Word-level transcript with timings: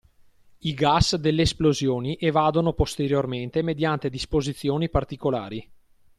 I 0.61 0.73
gas 0.73 1.15
delle 1.15 1.43
esplosioni 1.43 2.17
evadono 2.19 2.73
posteriormente 2.73 3.61
mediante 3.61 4.09
disposizioni 4.09 4.89
particolari. 4.89 5.69